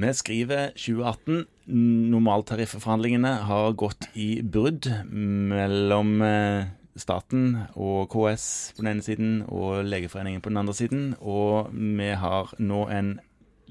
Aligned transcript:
Vi 0.00 0.12
skriver 0.16 0.70
2018. 0.80 1.42
Normaltariffforhandlingene 2.10 3.32
har 3.44 3.74
gått 3.76 4.06
i 4.16 4.40
brudd 4.40 4.86
mellom 5.12 6.22
eh, 6.24 6.70
staten 6.96 7.66
og 7.74 8.08
KS 8.14 8.46
på 8.76 8.80
den 8.80 8.94
ene 8.94 9.04
siden 9.04 9.34
og 9.44 9.82
Legeforeningen 9.84 10.40
på 10.40 10.52
den 10.52 10.62
andre 10.62 10.76
siden. 10.78 11.04
Og 11.20 11.68
vi 11.74 12.08
har 12.16 12.54
nå 12.56 12.86
en 12.88 13.12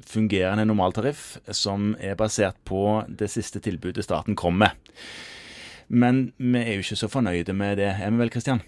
fungerende 0.06 0.68
normaltariff 0.70 1.40
som 1.50 1.96
er 1.98 2.20
basert 2.20 2.62
på 2.68 2.84
det 3.10 3.32
siste 3.34 3.64
tilbudet 3.64 4.06
staten 4.06 4.38
kom 4.38 4.62
med. 4.62 4.78
Men 5.90 6.28
vi 6.38 6.62
er 6.62 6.76
jo 6.76 6.86
ikke 6.86 7.02
så 7.08 7.10
fornøyde 7.10 7.58
med 7.58 7.82
det, 7.82 7.90
er 7.98 8.14
vi 8.14 8.22
vel, 8.22 8.30
Kristian? 8.30 8.62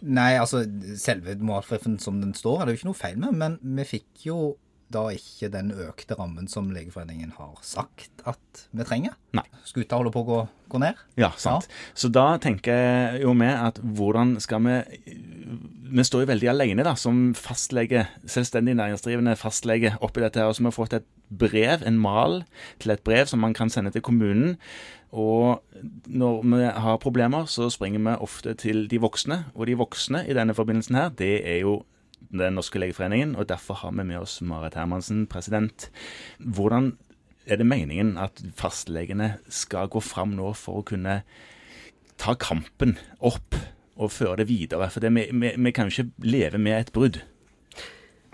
Nei, 0.00 0.36
altså 0.38 0.62
selve 0.96 1.34
normaltariffen 1.34 1.98
som 1.98 2.22
den 2.22 2.38
står, 2.38 2.60
er 2.60 2.68
det 2.68 2.76
jo 2.76 2.84
ikke 2.84 2.92
noe 2.92 3.02
feil 3.02 3.18
med, 3.18 3.34
men 3.34 3.58
vi 3.80 3.90
fikk 3.98 4.28
jo 4.30 4.40
da 4.90 5.04
ikke 5.14 5.50
den 5.52 5.70
økte 5.70 6.16
rammen 6.18 6.48
som 6.50 6.70
Legeforeningen 6.74 7.32
har 7.36 7.54
sagt 7.66 8.24
at 8.28 8.64
vi 8.74 8.86
trenger. 8.86 9.14
Nei. 9.36 9.44
Skuta 9.66 9.98
holder 10.00 10.14
på 10.14 10.24
å 10.24 10.28
gå, 10.28 10.38
gå 10.72 10.80
ned. 10.82 10.98
Ja, 11.20 11.30
sant. 11.38 11.68
Så 11.94 12.10
da 12.12 12.34
tenker 12.42 13.20
jo 13.22 13.34
vi 13.38 13.50
at 13.50 13.78
hvordan 13.80 14.36
skal 14.42 14.64
vi 14.66 14.78
Vi 15.90 16.04
står 16.06 16.22
jo 16.22 16.30
veldig 16.30 16.48
alene 16.52 16.84
da, 16.86 16.94
som 16.94 17.32
fastlege, 17.34 18.04
selvstendig 18.22 18.76
næringsdrivende 18.78 19.34
fastlege 19.38 19.96
oppi 20.00 20.22
dette. 20.22 20.38
her, 20.38 20.46
Og 20.46 20.54
så 20.54 20.62
har 20.62 20.74
fått 20.76 20.94
et 20.94 21.06
brev, 21.30 21.82
en 21.86 21.98
mal, 21.98 22.44
til 22.78 22.92
et 22.92 23.02
brev 23.02 23.26
som 23.26 23.40
man 23.40 23.54
kan 23.54 23.70
sende 23.70 23.90
til 23.90 24.02
kommunen. 24.02 24.56
Og 25.10 25.62
når 26.06 26.42
vi 26.46 26.62
har 26.62 27.02
problemer, 27.02 27.46
så 27.46 27.70
springer 27.70 27.98
vi 27.98 28.22
ofte 28.22 28.54
til 28.54 28.86
de 28.86 29.00
voksne. 29.02 29.46
Og 29.54 29.66
de 29.66 29.74
voksne 29.74 30.22
i 30.28 30.34
denne 30.34 30.54
forbindelsen 30.54 30.94
her, 30.94 31.08
det 31.10 31.42
er 31.42 31.60
jo 31.64 31.80
Den 32.30 32.54
norske 32.58 32.78
legeforeningen, 32.78 33.34
og 33.34 33.48
derfor 33.50 33.80
har 33.80 33.94
vi 33.96 34.04
med 34.06 34.20
oss 34.20 34.40
Marit 34.44 34.76
Hermansen, 34.78 35.24
president. 35.26 35.88
Hvordan 36.38 36.92
er 37.46 37.58
det 37.58 37.66
meningen 37.66 38.16
at 38.20 38.42
fastlegene 38.58 39.34
skal 39.50 39.90
gå 39.90 40.02
fram 40.04 40.36
nå 40.38 40.52
for 40.58 40.80
å 40.80 40.86
kunne 40.86 41.20
ta 42.20 42.36
kampen 42.38 42.98
opp 43.18 43.56
og 43.96 44.12
føre 44.14 44.42
det 44.42 44.50
videre? 44.52 44.90
For 44.92 45.02
det, 45.02 45.10
vi, 45.16 45.26
vi, 45.32 45.54
vi 45.56 45.74
kan 45.74 45.88
jo 45.90 45.96
ikke 45.96 46.28
leve 46.28 46.60
med 46.62 46.78
et 46.78 46.94
brudd. 46.94 47.22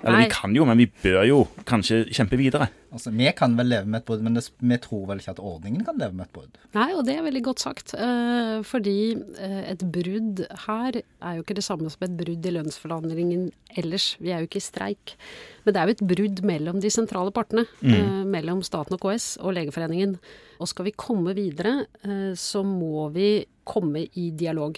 Eller 0.04 0.18
Nei. 0.18 0.24
vi 0.26 0.34
kan 0.34 0.52
jo, 0.54 0.64
men 0.68 0.76
vi 0.78 0.84
bør 1.02 1.22
jo 1.26 1.36
kanskje 1.64 2.02
kjempe 2.12 2.36
videre. 2.36 2.66
Altså, 2.92 3.10
Vi 3.16 3.30
kan 3.36 3.56
vel 3.56 3.66
leve 3.72 3.86
med 3.88 4.02
et 4.02 4.06
brudd, 4.06 4.22
men 4.22 4.34
det, 4.36 4.42
vi 4.60 4.76
tror 4.84 5.06
vel 5.08 5.18
ikke 5.22 5.32
at 5.32 5.40
ordningen 5.40 5.84
kan 5.86 5.96
leve 5.98 6.12
med 6.18 6.26
et 6.26 6.32
brudd. 6.36 6.58
Nei, 6.76 6.90
og 6.94 7.04
det 7.08 7.14
er 7.16 7.24
veldig 7.24 7.42
godt 7.48 7.64
sagt. 7.64 7.94
eh, 7.96 8.60
fordi 8.62 8.96
eh, 9.40 9.72
et 9.72 9.82
brudd 9.92 10.44
her 10.66 11.00
er 11.00 11.36
jo 11.38 11.42
ikke 11.46 11.56
det 11.58 11.64
samme 11.64 11.90
som 11.90 12.04
et 12.06 12.16
brudd 12.20 12.44
i 12.46 12.54
lønnsforhandlingen 12.58 13.50
ellers. 13.76 14.16
Vi 14.20 14.30
er 14.32 14.44
jo 14.44 14.50
ikke 14.50 14.60
i 14.60 14.66
streik. 14.68 15.16
Men 15.64 15.74
det 15.74 15.80
er 15.82 15.86
jo 15.90 15.96
et 15.96 16.06
brudd 16.14 16.44
mellom 16.44 16.80
de 16.84 16.90
sentrale 16.92 17.32
partene. 17.32 17.66
eh, 17.82 18.22
mellom 18.24 18.62
staten 18.62 18.94
og 18.96 19.00
KS 19.00 19.38
og 19.40 19.54
Legeforeningen. 19.56 20.18
Og 20.60 20.68
skal 20.68 20.84
vi 20.84 20.92
komme 20.96 21.34
videre, 21.36 21.86
eh, 22.04 22.32
så 22.36 22.62
må 22.64 23.08
vi 23.12 23.46
komme 23.64 24.06
i 24.14 24.30
dialog. 24.30 24.76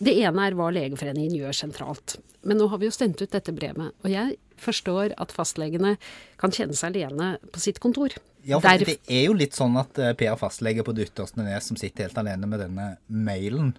Det 0.00 0.14
ene 0.24 0.46
er 0.48 0.54
hva 0.56 0.70
Legeforeningen 0.72 1.34
gjør 1.36 1.56
sentralt. 1.56 2.16
Men 2.48 2.56
nå 2.56 2.68
har 2.72 2.80
vi 2.80 2.88
jo 2.88 2.94
sendt 2.96 3.20
ut 3.20 3.30
dette 3.34 3.52
brevet. 3.52 3.92
Og 4.00 4.08
jeg 4.10 4.38
forstår 4.60 5.12
at 5.20 5.32
fastlegene 5.32 5.94
kan 6.40 6.52
kjenne 6.56 6.76
seg 6.76 6.96
alene 6.96 7.34
på 7.52 7.60
sitt 7.60 7.80
kontor. 7.84 8.14
Ja, 8.48 8.56
for 8.60 8.68
Derf- 8.72 8.86
Det 8.88 8.96
er 9.12 9.26
jo 9.26 9.34
litt 9.36 9.52
sånn 9.52 9.76
at 9.76 9.98
eh, 10.00 10.14
Per 10.16 10.36
fastlege 10.40 10.80
på 10.86 10.94
det 10.96 11.10
ytterste 11.10 11.44
nes 11.44 11.66
som 11.68 11.76
sitter 11.76 12.06
helt 12.08 12.16
alene 12.22 12.48
med 12.48 12.60
denne 12.64 12.86
mailen 13.12 13.74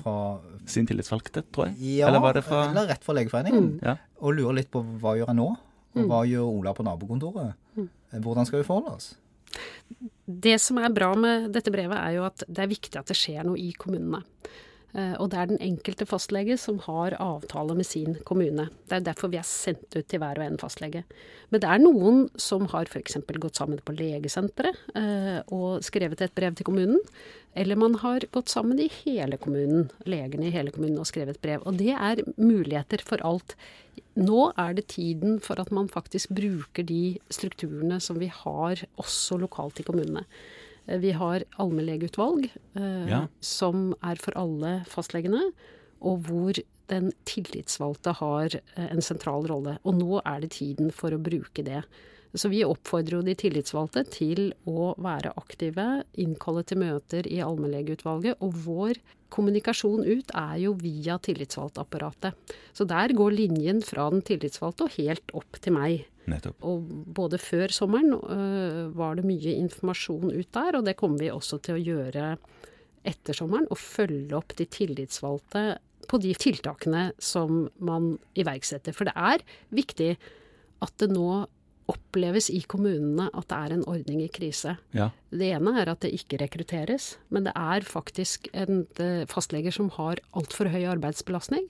fra 0.00 0.38
Sin 0.64 0.86
tillitsvalgte, 0.88 1.42
tror 1.52 1.66
jeg. 1.68 1.98
Ja, 2.00 2.08
Eller 2.08 2.22
var 2.24 2.32
det 2.32 2.42
fra 2.46 2.62
eller 2.70 2.88
rett 2.88 3.04
fra 3.04 3.12
Legeforeningen. 3.18 3.66
Ja. 3.84 3.98
Og 4.24 4.32
lurer 4.38 4.56
litt 4.62 4.70
på 4.72 4.80
hva 5.02 5.12
gjør 5.18 5.28
jeg 5.28 5.36
nå? 5.36 5.50
Og 5.96 6.08
hva 6.08 6.22
gjør 6.28 6.48
Ola 6.48 6.72
på 6.76 6.84
nabokontoret? 6.88 7.52
Eh, 7.76 8.18
Hvordan 8.24 8.48
skal 8.48 8.62
vi 8.62 8.66
forholde 8.68 8.94
oss? 8.96 9.10
Det 10.26 10.56
som 10.60 10.80
er 10.80 10.88
bra 10.96 11.12
med 11.16 11.52
dette 11.54 11.70
brevet, 11.72 11.96
er 12.00 12.16
jo 12.16 12.24
at 12.26 12.42
det 12.48 12.64
er 12.64 12.72
viktig 12.72 12.96
at 12.98 13.12
det 13.12 13.16
skjer 13.20 13.44
noe 13.46 13.60
i 13.60 13.70
kommunene. 13.76 14.22
Eh, 14.96 15.14
Og 15.20 15.30
det 15.30 15.38
er 15.38 15.50
den 15.50 15.60
enkelte 15.60 16.06
fastlege 16.08 16.56
som 16.60 16.78
har 16.86 17.16
avtale 17.20 17.76
med 17.76 17.86
sin 17.86 18.16
kommune. 18.24 18.68
Det 18.88 18.96
er 18.96 19.08
derfor 19.10 19.28
vi 19.32 19.40
er 19.40 19.46
sendt 19.46 19.92
ut 19.92 20.06
til 20.08 20.22
hver 20.22 20.40
og 20.40 20.46
en 20.46 20.60
fastlege. 20.60 21.04
Men 21.50 21.60
det 21.60 21.68
er 21.68 21.82
noen 21.82 22.22
som 22.40 22.66
har 22.72 22.88
f.eks. 22.88 23.18
gått 23.36 23.60
sammen 23.60 23.82
på 23.84 23.94
legesenteret 23.96 24.78
eh, 24.96 25.40
og 25.52 25.84
skrevet 25.84 26.22
et 26.24 26.34
brev 26.34 26.56
til 26.56 26.68
kommunen. 26.68 27.02
Eller 27.56 27.76
man 27.76 27.94
har 28.02 28.24
gått 28.32 28.52
sammen 28.52 28.80
i 28.80 28.90
hele 29.04 29.38
kommunen, 29.40 29.90
legene 30.04 30.48
i 30.48 30.54
hele 30.54 30.72
kommunen, 30.72 30.98
og 31.00 31.08
skrevet 31.08 31.40
brev. 31.40 31.62
Og 31.64 31.78
det 31.80 31.92
er 31.92 32.24
muligheter 32.36 33.00
for 33.04 33.22
alt. 33.24 33.56
Nå 34.16 34.50
er 34.60 34.76
det 34.76 34.90
tiden 34.92 35.40
for 35.44 35.60
at 35.60 35.72
man 35.72 35.88
faktisk 35.92 36.34
bruker 36.36 36.84
de 36.84 37.18
strukturene 37.32 38.00
som 38.00 38.20
vi 38.20 38.28
har 38.32 38.84
også 39.00 39.40
lokalt 39.40 39.80
i 39.80 39.86
kommunene. 39.88 40.24
Eh, 40.88 40.98
Vi 40.98 41.12
har 41.12 41.44
allmennlegeutvalg, 41.58 42.50
eh, 42.74 43.08
Ja. 43.08 43.26
som 43.40 43.94
er 44.02 44.16
for 44.16 44.32
alle 44.36 44.84
fastlegene, 44.86 45.52
og 46.00 46.22
hvor 46.24 46.52
den 46.88 47.12
tillitsvalgte 47.24 48.14
har 48.14 48.46
eh, 48.76 48.88
en 48.90 49.00
sentral 49.02 49.46
rolle. 49.46 49.78
Og 49.84 49.94
nå 49.94 50.20
er 50.24 50.40
det 50.40 50.50
tiden 50.50 50.92
for 50.92 51.10
å 51.10 51.22
bruke 51.22 51.64
det. 51.64 51.84
Så 52.34 52.50
vi 52.50 52.62
oppfordrer 52.64 53.16
jo 53.16 53.22
de 53.22 53.34
tillitsvalgte 53.34 54.02
til 54.10 54.52
å 54.66 54.94
være 54.98 55.32
aktive, 55.38 56.04
innkalle 56.18 56.64
til 56.66 56.78
møter 56.78 57.26
i 57.26 57.38
allmennlegeutvalget. 57.40 58.36
Og 58.42 58.52
vår 58.52 58.98
kommunikasjon 59.30 60.04
ut 60.04 60.30
er 60.34 60.58
jo 60.58 60.74
via 60.74 61.16
tillitsvalgtapparatet. 61.18 62.34
Så 62.74 62.86
der 62.86 63.08
går 63.16 63.32
linjen 63.32 63.82
fra 63.82 64.10
den 64.10 64.20
tillitsvalgte 64.22 64.82
og 64.84 64.90
helt 64.98 65.32
opp 65.32 65.60
til 65.62 65.72
meg. 65.72 66.04
Nettopp. 66.30 66.62
Og 66.66 66.86
både 67.16 67.38
før 67.40 67.72
sommeren 67.74 68.14
øh, 68.16 68.94
var 68.96 69.18
det 69.18 69.26
mye 69.28 69.56
informasjon 69.60 70.32
ut 70.32 70.52
der, 70.54 70.78
og 70.78 70.86
det 70.88 70.96
kommer 70.98 71.22
vi 71.22 71.32
også 71.32 71.60
til 71.62 71.78
å 71.78 71.82
gjøre 71.82 72.30
etter 73.06 73.38
sommeren. 73.38 73.68
Og 73.70 73.78
følge 73.80 74.36
opp 74.38 74.56
de 74.58 74.66
tillitsvalgte 74.66 75.66
på 76.06 76.22
de 76.22 76.32
tiltakene 76.38 77.10
som 77.22 77.66
man 77.82 78.16
iverksetter. 78.38 78.94
For 78.96 79.08
det 79.08 79.14
er 79.16 79.44
viktig 79.74 80.14
at 80.84 80.98
det 81.00 81.12
nå 81.14 81.46
oppleves 81.86 82.48
i 82.50 82.60
kommunene 82.66 83.28
at 83.30 83.46
det 83.50 83.58
er 83.58 83.74
en 83.76 83.84
ordning 83.86 84.24
i 84.24 84.30
krise. 84.32 84.74
Ja. 84.96 85.12
Det 85.30 85.52
ene 85.54 85.76
er 85.78 85.92
at 85.92 86.02
det 86.02 86.10
ikke 86.16 86.40
rekrutteres, 86.42 87.12
men 87.30 87.46
det 87.46 87.54
er 87.54 87.86
faktisk 87.86 88.48
en 88.58 88.82
fastleger 89.30 89.74
som 89.74 89.92
har 89.94 90.22
altfor 90.34 90.72
høy 90.72 90.82
arbeidsbelastning. 90.96 91.68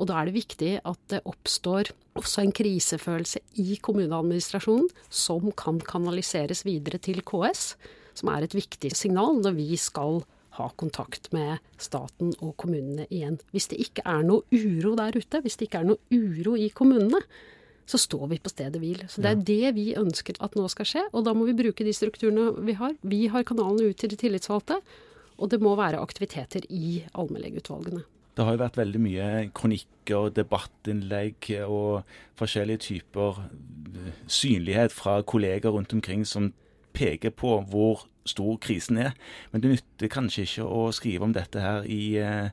Og 0.00 0.08
da 0.08 0.16
er 0.16 0.30
det 0.30 0.38
viktig 0.38 0.72
at 0.88 1.00
det 1.12 1.20
oppstår 1.28 1.92
også 2.20 2.44
en 2.44 2.54
krisefølelse 2.54 3.42
i 3.62 3.78
kommuneadministrasjonen 3.82 4.90
som 5.08 5.50
kan 5.56 5.80
kanaliseres 5.80 6.62
videre 6.68 7.00
til 7.02 7.24
KS, 7.26 7.74
som 8.14 8.30
er 8.32 8.46
et 8.46 8.56
viktig 8.56 8.92
signal 8.96 9.40
når 9.40 9.56
vi 9.58 9.78
skal 9.80 10.22
ha 10.58 10.66
kontakt 10.80 11.30
med 11.34 11.60
staten 11.80 12.34
og 12.42 12.56
kommunene 12.60 13.06
igjen. 13.08 13.38
Hvis 13.54 13.70
det 13.70 13.80
ikke 13.82 14.04
er 14.08 14.26
noe 14.26 14.44
uro 14.50 14.96
der 14.98 15.16
ute, 15.16 15.40
hvis 15.44 15.56
det 15.56 15.68
ikke 15.68 15.82
er 15.84 15.90
noe 15.92 16.02
uro 16.12 16.56
i 16.58 16.68
kommunene, 16.74 17.22
så 17.90 17.98
står 17.98 18.26
vi 18.30 18.38
på 18.42 18.52
stedet 18.52 18.78
hvil. 18.82 19.02
Så 19.10 19.22
det 19.22 19.30
er 19.30 19.44
det 19.46 19.74
vi 19.78 19.86
ønsker 19.98 20.38
at 20.44 20.54
nå 20.58 20.66
skal 20.70 20.86
skje, 20.86 21.04
og 21.10 21.24
da 21.26 21.34
må 21.34 21.46
vi 21.48 21.56
bruke 21.58 21.86
de 21.86 21.94
strukturene 21.96 22.52
vi 22.66 22.76
har. 22.78 22.94
Vi 23.02 23.24
har 23.32 23.46
kanalene 23.46 23.90
ut 23.90 23.98
til 23.98 24.12
de 24.12 24.18
tillitsvalgte, 24.20 24.78
og 25.40 25.50
det 25.50 25.60
må 25.62 25.74
være 25.78 26.02
aktiviteter 26.02 26.66
i 26.70 27.00
allmennlegeutvalgene. 27.18 28.04
Det 28.40 28.46
har 28.48 28.54
jo 28.56 28.62
vært 28.62 28.78
veldig 28.80 29.00
mye 29.04 29.24
kronikker, 29.52 30.30
debattinnlegg 30.32 31.44
og 31.66 32.06
forskjellige 32.40 32.80
typer 32.86 33.42
eh, 33.44 34.14
synlighet 34.32 34.94
fra 34.96 35.18
kolleger 35.28 35.74
rundt 35.74 35.92
omkring 35.92 36.22
som 36.24 36.46
peker 36.96 37.34
på 37.36 37.58
hvor 37.68 38.06
stor 38.24 38.56
krisen 38.64 38.96
er. 38.96 39.12
Men 39.52 39.60
det 39.60 39.74
nytter 39.74 40.08
kanskje 40.08 40.46
ikke 40.46 40.64
å 40.72 40.86
skrive 40.96 41.28
om 41.28 41.34
dette 41.36 41.60
her 41.60 41.84
i 41.84 42.16
eh, 42.16 42.48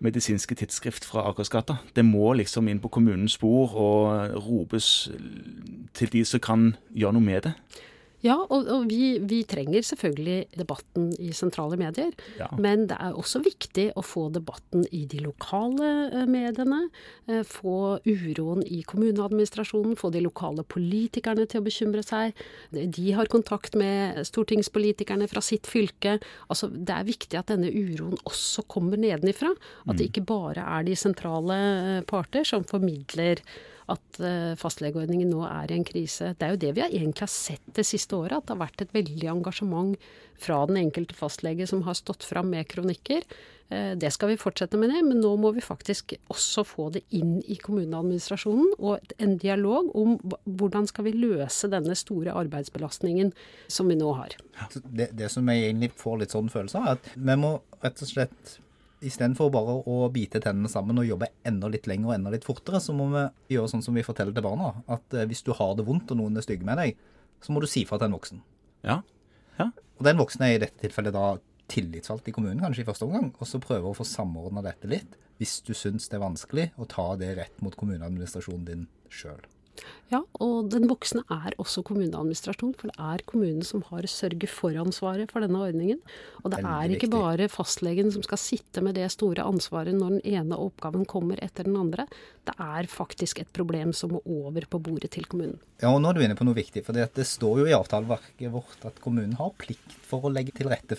medisinske 0.00 0.56
tidsskrift 0.56 1.04
fra 1.04 1.26
Akersgata. 1.28 1.82
Det 1.92 2.06
må 2.08 2.32
liksom 2.40 2.72
inn 2.72 2.80
på 2.80 2.94
kommunens 2.96 3.36
spor 3.36 3.76
og 3.76 4.40
ropes 4.48 5.10
til 6.00 6.16
de 6.16 6.24
som 6.24 6.40
kan 6.40 6.70
gjøre 6.96 7.18
noe 7.18 7.28
med 7.28 7.50
det. 7.50 7.54
Ja, 8.24 8.36
og, 8.48 8.66
og 8.72 8.86
vi, 8.88 9.18
vi 9.28 9.42
trenger 9.48 9.84
selvfølgelig 9.84 10.46
debatten 10.56 11.10
i 11.20 11.32
sentrale 11.36 11.76
medier. 11.78 12.14
Ja. 12.40 12.48
Men 12.58 12.86
det 12.90 12.96
er 13.02 13.16
også 13.18 13.42
viktig 13.44 13.90
å 13.98 14.02
få 14.04 14.26
debatten 14.34 14.86
i 14.94 15.04
de 15.10 15.20
lokale 15.24 15.90
eh, 16.08 16.24
mediene. 16.30 16.86
eh, 17.28 17.42
Få 17.46 17.98
uroen 18.06 18.64
i 18.64 18.80
kommuneadministrasjonen, 18.88 19.98
få 20.00 20.10
de 20.14 20.24
lokale 20.24 20.64
politikerne 20.64 21.46
til 21.46 21.60
å 21.60 21.66
bekymre 21.66 22.02
seg. 22.06 22.34
De 22.72 23.06
har 23.16 23.30
kontakt 23.32 23.76
med 23.78 24.22
stortingspolitikerne 24.26 25.28
fra 25.30 25.44
sitt 25.44 25.68
fylke. 25.70 26.16
Altså, 26.48 26.70
det 26.72 26.96
er 26.96 27.08
viktig 27.12 27.38
at 27.38 27.52
denne 27.52 27.70
uroen 27.70 28.16
også 28.26 28.64
kommer 28.70 29.00
nedenifra. 29.00 29.52
At 29.86 30.00
det 30.00 30.10
ikke 30.10 30.26
bare 30.26 30.64
er 30.64 30.88
de 30.88 30.96
sentrale 30.98 31.62
eh, 32.00 32.04
parter 32.08 32.48
som 32.48 32.64
formidler 32.66 33.44
at 33.92 34.20
eh, 34.20 34.52
fastlegeordningen 34.58 35.30
nå 35.30 35.42
er 35.46 35.70
i 35.70 35.78
en 35.78 35.86
krise. 35.86 36.32
Det 36.34 36.46
er 36.46 36.54
jo 36.54 36.62
det 36.64 36.72
vi 36.76 36.84
egentlig 36.86 37.26
har 37.26 37.32
sett 37.32 37.74
det 37.76 37.86
siste 37.86 38.18
året, 38.18 38.38
at 38.38 38.48
det 38.48 38.56
har 38.56 38.64
vært 38.64 38.82
et 38.82 38.94
veldig 38.96 39.28
engasjement 39.36 40.08
fra 40.42 40.62
den 40.68 40.80
enkelte 40.80 41.16
fastlege 41.16 41.68
som 41.70 41.84
har 41.86 41.96
stått 41.98 42.26
fram 42.26 42.50
med 42.52 42.66
kronikker. 42.68 43.22
Eh, 43.68 43.92
det 43.98 44.10
skal 44.14 44.32
vi 44.32 44.40
fortsette 44.40 44.78
med 44.78 44.90
det, 44.90 45.04
men 45.06 45.22
nå 45.22 45.32
må 45.38 45.52
vi 45.54 45.64
faktisk 45.64 46.16
også 46.32 46.66
få 46.66 46.88
det 46.98 47.04
inn 47.14 47.38
i 47.46 47.58
kommuneadministrasjonen. 47.62 48.74
Og 48.78 49.16
en 49.22 49.38
dialog 49.42 49.90
om 49.98 50.18
hvordan 50.44 50.90
skal 50.90 51.08
vi 51.08 51.16
løse 51.16 51.70
denne 51.70 51.96
store 51.98 52.34
arbeidsbelastningen 52.42 53.32
som 53.70 53.90
vi 53.90 53.98
nå 53.98 54.12
har. 54.18 54.36
Det, 54.82 55.12
det 55.14 55.30
som 55.32 55.46
jeg 55.50 55.68
egentlig 55.68 55.94
får 55.98 56.22
litt 56.22 56.36
sånn 56.36 56.52
følelse 56.52 56.82
av, 56.82 56.86
er 56.86 56.98
at 56.98 57.10
vi 57.14 57.42
må 57.46 57.58
rett 57.82 58.02
og 58.02 58.16
slett 58.16 58.56
Istedenfor 59.06 59.52
bare 59.54 59.76
å 59.86 59.96
bite 60.12 60.40
tennene 60.42 60.70
sammen 60.70 60.98
og 60.98 61.06
jobbe 61.06 61.28
enda 61.46 61.70
litt 61.70 61.86
lenger 61.86 62.10
og 62.10 62.16
enda 62.16 62.32
litt 62.34 62.46
fortere, 62.46 62.80
så 62.82 62.94
må 62.96 63.08
vi 63.12 63.24
gjøre 63.54 63.70
sånn 63.70 63.84
som 63.84 63.96
vi 63.96 64.04
forteller 64.06 64.34
til 64.34 64.46
barna. 64.46 64.72
At 64.90 65.14
eh, 65.14 65.28
hvis 65.30 65.44
du 65.46 65.52
har 65.56 65.76
det 65.78 65.86
vondt 65.86 66.10
og 66.12 66.20
noen 66.20 66.38
er 66.38 66.46
stygge 66.46 66.66
med 66.66 66.80
deg, 66.80 66.96
så 67.44 67.54
må 67.54 67.62
du 67.62 67.68
si 67.70 67.84
fra 67.86 68.00
til 68.00 68.10
en 68.10 68.16
voksen. 68.16 68.42
Ja. 68.86 69.00
ja. 69.60 69.70
Og 69.98 70.08
den 70.08 70.18
voksne 70.18 70.50
er 70.50 70.56
i 70.56 70.62
dette 70.64 70.82
tilfellet 70.82 71.14
da 71.14 71.36
tillitsvalgt 71.70 72.30
i 72.30 72.34
kommunen, 72.34 72.62
kanskje 72.62 72.84
i 72.84 72.88
første 72.88 73.06
omgang, 73.06 73.32
og 73.38 73.50
så 73.50 73.62
prøver 73.62 73.90
å 73.90 73.96
få 73.96 74.06
samordna 74.06 74.62
dette 74.66 74.90
litt, 74.90 75.18
hvis 75.40 75.58
du 75.66 75.74
syns 75.76 76.08
det 76.10 76.18
er 76.18 76.24
vanskelig, 76.24 76.70
å 76.78 76.88
ta 76.90 77.08
det 77.20 77.34
rett 77.38 77.62
mot 77.64 77.74
kommuneadministrasjonen 77.78 78.66
din 78.68 78.86
sjøl. 79.12 79.42
Ja, 80.12 80.20
og 80.42 80.68
den 80.70 80.86
voksne 80.90 81.24
er 81.32 81.56
også 81.60 81.82
kommuneadministrasjon, 81.86 82.74
for 82.78 82.92
det 82.92 82.96
er 83.02 83.24
kommunen 83.26 83.64
som 83.66 83.82
har 83.88 84.06
sørge-for-ansvaret 84.10 85.32
for 85.32 85.42
denne 85.42 85.60
ordningen. 85.66 85.98
Og 86.44 86.52
det 86.54 86.60
er 86.62 86.94
ikke 86.94 87.10
bare 87.12 87.48
fastlegen 87.50 88.12
som 88.14 88.24
skal 88.26 88.40
sitte 88.40 88.84
med 88.84 88.96
det 88.98 89.08
store 89.14 89.46
ansvaret 89.46 89.96
når 89.96 90.18
den 90.18 90.36
ene 90.36 90.58
oppgaven 90.62 91.06
kommer 91.10 91.42
etter 91.44 91.66
den 91.66 91.78
andre. 91.80 92.06
Det 92.46 92.54
er 92.62 92.90
faktisk 92.90 93.42
et 93.42 93.52
problem 93.56 93.92
som 93.96 94.14
må 94.14 94.22
over 94.24 94.68
på 94.70 94.80
bordet 94.82 95.12
til 95.16 95.26
kommunen. 95.26 95.58
Ja, 95.82 95.90
og 95.90 96.00
nå 96.02 96.12
er 96.12 96.18
du 96.18 96.24
inne 96.26 96.38
på 96.38 96.46
noe 96.46 96.56
viktig, 96.56 96.84
for 96.86 96.96
det 96.96 97.26
står 97.26 97.64
jo 97.64 97.68
i 97.70 97.76
avtaleverket 97.76 98.52
vårt 98.54 98.86
at 98.86 99.02
kommunen 99.02 99.36
har 99.40 99.54
plikt 99.58 99.98
for 100.06 100.26
å 100.26 100.32
legge 100.32 100.54
til 100.56 100.70
rette 100.70 100.98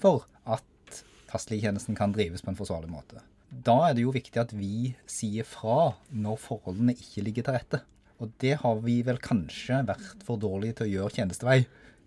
for 0.00 0.24
at 0.44 1.02
fastlegetjenesten 1.30 1.96
kan 1.98 2.14
drives 2.14 2.44
på 2.44 2.52
en 2.52 2.58
forsvarlig 2.58 2.90
måte. 2.92 3.20
Da 3.50 3.76
er 3.88 3.96
det 3.96 4.04
jo 4.04 4.14
viktig 4.14 4.40
at 4.40 4.52
vi 4.56 4.94
sier 5.10 5.46
fra 5.46 5.92
når 6.10 6.40
forholdene 6.42 6.96
ikke 6.96 7.24
ligger 7.24 7.46
til 7.46 7.56
rette. 7.56 7.82
Og 8.22 8.32
det 8.42 8.56
har 8.62 8.82
vi 8.84 9.00
vel 9.06 9.20
kanskje 9.22 9.82
vært 9.88 10.24
for 10.26 10.40
dårlige 10.40 10.80
til 10.80 10.88
å 10.88 10.92
gjøre 10.94 11.16
tjenestevei 11.18 11.60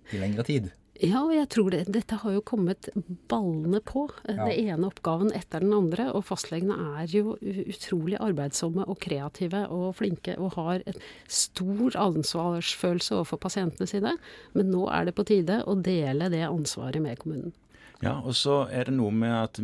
i 0.09 0.21
lengre 0.21 0.45
tid. 0.47 0.71
Ja, 0.99 1.21
og 1.21 1.31
jeg 1.31 1.47
tror 1.53 1.69
det, 1.71 1.85
dette 1.95 2.17
har 2.19 2.33
jo 2.35 2.41
kommet 2.43 2.89
ballende 3.31 3.79
på. 3.87 4.09
Eh, 4.25 4.35
ja. 4.35 4.47
Det 4.49 4.57
ene 4.65 4.89
oppgaven 4.89 5.31
etter 5.35 5.63
den 5.63 5.71
andre. 5.77 6.09
Og 6.11 6.25
fastlegene 6.27 6.75
er 6.99 7.13
jo 7.13 7.37
utrolig 7.39 8.17
arbeidsomme 8.19 8.83
og 8.83 8.99
kreative 9.05 9.63
og 9.71 9.93
flinke 10.01 10.35
og 10.35 10.57
har 10.57 10.83
en 10.89 10.99
stor 11.31 11.95
ansvarsfølelse 12.03 13.15
overfor 13.15 13.39
pasientene 13.47 13.87
sine. 13.87 14.17
Men 14.57 14.73
nå 14.73 14.89
er 14.91 15.07
det 15.07 15.15
på 15.15 15.27
tide 15.29 15.61
å 15.63 15.77
dele 15.79 16.27
det 16.33 16.43
ansvaret 16.49 16.99
med 17.03 17.21
kommunen. 17.23 17.55
Ja, 18.03 18.17
og 18.19 18.35
så 18.39 18.61
er 18.71 18.87
det 18.87 18.95
noe 18.95 19.11
med 19.11 19.33
at 19.35 19.59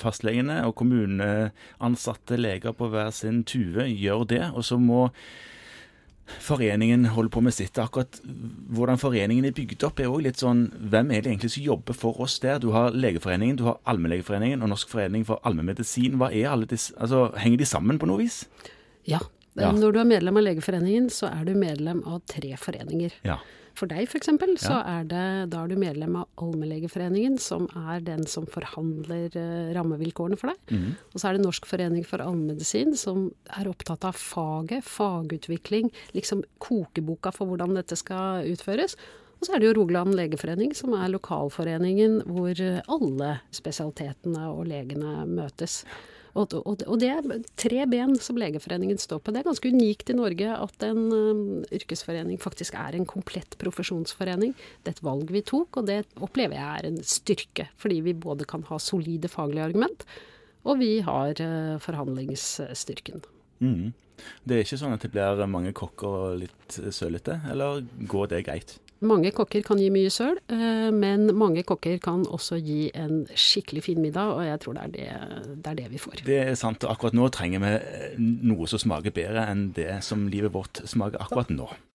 fastlegene 0.00 0.62
og 0.68 0.76
kommuneansatte 0.80 2.36
leger 2.40 2.76
på 2.76 2.88
hver 2.92 3.12
sin 3.16 3.42
tue 3.48 3.86
gjør 3.88 4.24
det. 4.32 4.44
Og 4.52 4.64
så 4.68 4.80
må 4.80 5.10
foreningen 6.40 7.04
holder 7.14 7.32
på 7.34 7.42
med 7.44 7.54
sitt. 7.54 7.78
Akkurat 7.80 8.20
hvordan 8.24 9.00
foreningen 9.00 9.46
er 9.48 9.54
bygd 9.56 9.84
opp, 9.86 10.00
er 10.00 10.12
òg 10.12 10.24
litt 10.26 10.40
sånn 10.40 10.66
Hvem 10.92 11.12
er 11.12 11.24
det 11.24 11.32
egentlig 11.32 11.52
som 11.56 11.66
jobber 11.66 11.96
for 11.98 12.20
oss 12.24 12.38
der? 12.42 12.60
Du 12.62 12.70
har 12.74 12.94
Legeforeningen, 12.96 13.58
du 13.60 13.66
har 13.68 13.80
Allmennlegeforeningen 13.90 14.64
og 14.64 14.72
Norsk 14.72 14.92
forening 14.92 15.26
for 15.28 15.42
allmennmedisin. 15.44 16.18
Hva 16.20 16.30
er 16.32 16.50
alle 16.52 16.68
disse 16.70 16.94
Altså, 17.00 17.26
henger 17.40 17.60
de 17.60 17.68
sammen 17.68 18.00
på 18.00 18.08
noe 18.08 18.22
vis? 18.22 18.44
Ja. 19.08 19.20
ja. 19.58 19.72
Når 19.72 19.92
du 19.92 20.00
er 20.00 20.08
medlem 20.08 20.40
av 20.40 20.46
Legeforeningen, 20.46 21.10
så 21.12 21.28
er 21.32 21.44
du 21.48 21.54
medlem 21.58 22.02
av 22.08 22.22
tre 22.30 22.54
foreninger. 22.60 23.20
Ja. 23.26 23.40
For 23.74 23.90
deg 23.90 24.06
f.eks. 24.06 24.30
så 24.62 24.76
er 24.86 25.06
det 25.10 25.24
da 25.50 25.64
er 25.64 25.72
du 25.72 25.78
medlem 25.80 26.14
av 26.20 26.28
Allmennlegeforeningen, 26.42 27.40
som 27.42 27.66
er 27.74 28.04
den 28.06 28.22
som 28.30 28.46
forhandler 28.50 29.34
uh, 29.34 29.72
rammevilkårene 29.74 30.38
for 30.38 30.52
deg. 30.52 30.70
Mm. 30.70 30.94
Og 31.10 31.18
så 31.18 31.28
er 31.28 31.36
det 31.36 31.44
Norsk 31.44 31.66
forening 31.68 32.06
for 32.06 32.22
allmennmedisin, 32.22 32.94
som 32.98 33.26
er 33.58 33.70
opptatt 33.70 34.06
av 34.06 34.18
faget, 34.18 34.86
fagutvikling, 34.86 35.90
liksom 36.14 36.44
kokeboka 36.62 37.34
for 37.34 37.50
hvordan 37.50 37.74
dette 37.80 37.98
skal 37.98 38.46
utføres. 38.52 38.94
Og 39.40 39.48
så 39.48 39.56
er 39.56 39.60
det 39.60 39.72
jo 39.72 39.76
Rogaland 39.80 40.14
legeforening, 40.16 40.72
som 40.78 40.94
er 40.96 41.10
lokalforeningen 41.12 42.20
hvor 42.30 42.60
alle 42.94 43.36
spesialitetene 43.52 44.46
og 44.54 44.68
legene 44.70 45.26
møtes. 45.28 45.82
Og, 46.34 46.50
og, 46.58 46.82
og, 46.82 46.96
det 46.98 47.10
er 47.12 47.26
tre 47.60 47.84
ben 47.86 48.16
som 48.18 48.38
Legeforeningen 48.40 48.98
står 48.98 49.20
på. 49.22 49.30
Det 49.34 49.40
er 49.40 49.46
ganske 49.46 49.70
unikt 49.70 50.10
i 50.10 50.16
Norge 50.18 50.50
at 50.56 50.86
en 50.86 51.02
um, 51.14 51.42
yrkesforening 51.74 52.40
faktisk 52.42 52.74
er 52.78 52.98
en 52.98 53.06
komplett 53.06 53.54
profesjonsforening. 53.60 54.54
Det 54.82 54.90
er 54.90 54.98
et 54.98 55.04
valg 55.06 55.30
vi 55.30 55.44
tok, 55.46 55.78
og 55.78 55.90
det 55.90 56.00
opplever 56.18 56.58
jeg 56.58 56.66
er 56.80 56.90
en 56.90 56.98
styrke. 57.06 57.68
Fordi 57.78 58.00
vi 58.08 58.16
både 58.18 58.48
kan 58.50 58.66
ha 58.66 58.80
solide 58.82 59.30
faglige 59.30 59.68
argument, 59.70 60.06
og 60.66 60.80
vi 60.82 60.96
har 61.06 61.38
uh, 61.38 61.76
forhandlingsstyrken. 61.82 63.22
Mm. 63.62 63.92
Det 64.42 64.56
er 64.56 64.66
ikke 64.66 64.78
sånn 64.80 64.94
at 64.96 65.04
det 65.06 65.12
blir 65.14 65.46
mange 65.50 65.74
kokker 65.76 66.18
og 66.26 66.42
litt 66.42 66.80
sølete, 66.94 67.38
eller 67.50 67.86
går 68.10 68.34
det 68.34 68.46
greit? 68.48 68.78
Mange 69.04 69.32
kokker 69.36 69.64
kan 69.66 69.80
gi 69.80 69.90
mye 69.92 70.10
søl, 70.12 70.38
eh, 70.52 70.88
men 70.94 71.28
mange 71.36 71.64
kokker 71.66 71.98
kan 72.02 72.24
også 72.24 72.58
gi 72.64 72.88
en 72.96 73.24
skikkelig 73.36 73.84
fin 73.84 74.00
middag, 74.00 74.32
og 74.38 74.44
jeg 74.46 74.60
tror 74.62 74.78
det 74.78 74.84
er 74.84 74.94
det, 74.94 75.08
det 75.60 75.72
er 75.72 75.80
det, 75.82 75.88
vi 75.92 76.00
får. 76.00 76.24
Det 76.26 76.38
er 76.40 76.54
sant, 76.58 76.84
og 76.86 76.94
akkurat 76.94 77.16
nå 77.16 77.28
trenger 77.34 77.64
vi 77.64 77.74
noe 78.48 78.68
som 78.70 78.80
smaker 78.80 79.14
bedre 79.14 79.44
enn 79.50 79.68
det 79.76 80.00
som 80.06 80.28
livet 80.32 80.54
vårt 80.54 80.80
smaker 80.88 81.20
akkurat 81.20 81.52
nå. 81.52 81.68